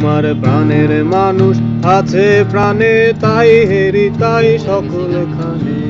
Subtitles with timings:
[0.00, 5.80] আমার প্রাণের মানুষ আছে প্রাণে, তাই হেরি, তাই সকল খানে।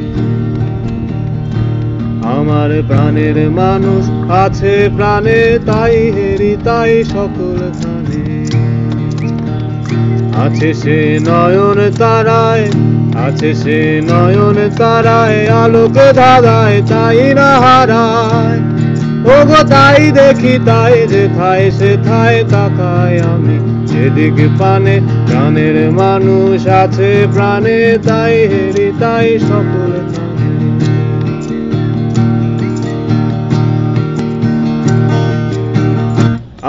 [2.22, 8.24] আমার প্রাণের মানুষ আছে প্রাণে, তাই হেরি, তাই সকল খানে।
[10.45, 12.67] আছে সে নয়ন তারায়,
[13.29, 18.61] আছে সে নয়ন তারায়, আলোক ধারায় তাই না হারায়।
[19.24, 23.70] ও গো তাই দেখি, তাই যে থায়, সে থায়, তাকায় আমি।
[24.00, 24.95] যেদিকে পানে
[25.28, 27.78] প্রাণের মানুষ আছে, প্রাণে
[28.09, 29.90] তাই হেরি, তাই সকল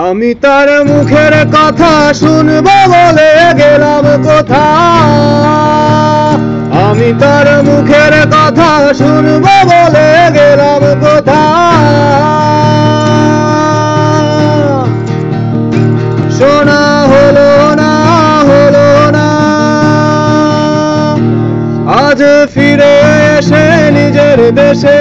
[0.05, 4.65] আমি তার মুখের কথা শুনব বলে গেলাম কোথা
[6.85, 11.41] আমি তার মুখের কথা শুনব বলে গেলাম কোথা
[22.53, 22.93] ফিরে
[23.37, 23.63] এসে
[23.97, 24.99] নিজের দেশে,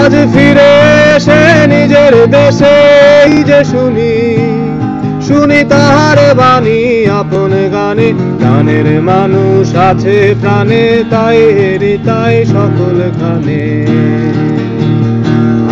[0.00, 0.72] আজ ফিরে
[1.14, 1.40] এসে
[1.74, 2.76] নিজের দেশে
[3.48, 4.14] যে শুনি
[5.26, 6.80] শুনি তাহার বাণী,
[7.20, 8.08] আপন গানে,
[8.42, 13.64] গানের মানুষ আছে প্রাণে, তাই হেরি তাই সকল খানে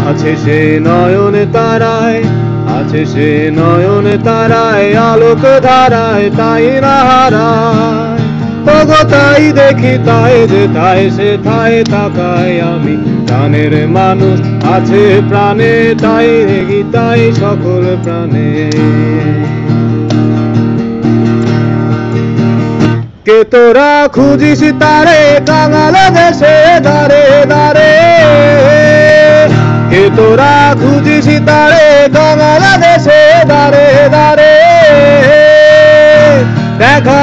[0.09, 2.21] আছে সে নয়ন তারায়,
[2.79, 3.29] আছে সে
[3.59, 8.08] নয়ন তারায়, আলোক ধারায়, তাই না হারায়।
[8.69, 12.95] তগো তাই দেখি তাই যে তাই সে তাই তাকায় আমি।
[13.29, 14.39] প্রাণের মানুষ
[14.75, 15.73] আছে প্রাণে,
[16.05, 18.49] তাই দেখি তাই সকল প্রাণে।
[23.27, 27.93] কে তোরা খুঁজিস তারে কাঙাল দেশে দারে দারে
[29.91, 34.55] কে তোরা খুঁজিস তারে কাঙাল দেশে দারে দারে
[36.81, 37.23] দেখা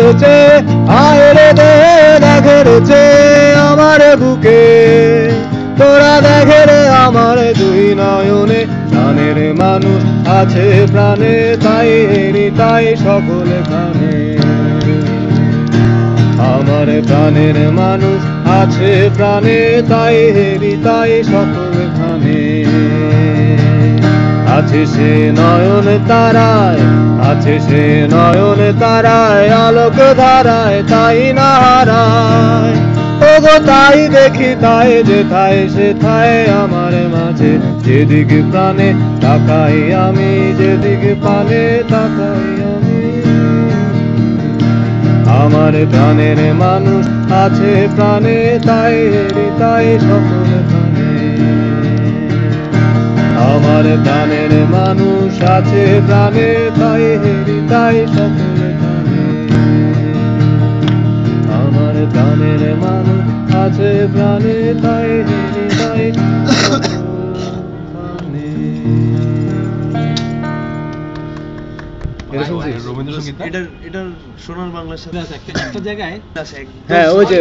[0.00, 0.34] রয়েছে
[1.04, 1.48] আয় রে
[2.24, 2.58] দেখে
[3.68, 4.62] আমার বুকে।
[5.78, 8.60] তোরা দেখে রে আমার দুই নয়নে,
[8.90, 10.00] প্রাণের মানুষ
[10.38, 11.34] আছে প্রাণে,
[11.64, 14.16] তাই হেরি তাই সকল খানে
[16.52, 18.20] আমার প্রাণের মানুষ
[18.60, 19.58] আছে প্রাণে,
[19.90, 22.40] তাই হেরি তাই সকল খানে
[24.56, 26.82] আছে সে নয়ন তারায়,
[27.30, 32.76] আছে সে নয়ন তারায়, আলোক ধারায় তাই না হারায়।
[33.30, 37.52] ওগো তাই দেখি, তাই যে তাই সে থায় আমার মাঝে।
[37.84, 38.88] যেদিকে প্রাণে
[39.20, 43.00] তাকাই আমি, যেদিকে পানে তাকাই আমি।
[45.42, 47.04] আমার প্রাণের মানুষ
[47.44, 48.96] আছে প্রাণে, তাই
[49.60, 50.51] তাই সকল
[53.98, 56.48] প্রাণের মানুষ আছে প্রাণে
[56.80, 58.58] তাই হেরি তাই সকল
[61.58, 63.24] আমার প্রাণের মানুষ
[63.56, 66.04] আছে প্রাণে তাই হেরি তাই?
[72.86, 73.36] রবীন্দ্রসঙ্গীত?
[73.48, 74.06] এটার এটার
[74.44, 75.18] সোনার বাংলার সাথে
[75.62, 76.58] একটা জায়গায় আছে
[76.90, 77.38] হ্যাঁ ওই যে